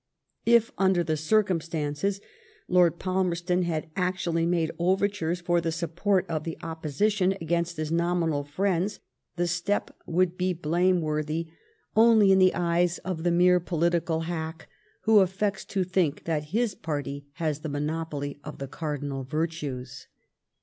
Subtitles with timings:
[0.47, 2.21] If, under dM circumstances.
[2.67, 8.43] Lord Palmerston had actually madfr overtures for the support of the Opposition against his nominal
[8.43, 8.99] friends,
[9.35, 11.49] the step should be blameworthjr
[11.93, 12.17] HOME AFFAIRS.
[12.17, 14.67] 20» 0Bly in the eyes of the mere political hack,
[15.01, 20.07] who affeots to think that his party has the monopoly of the Mrdiaal virtues.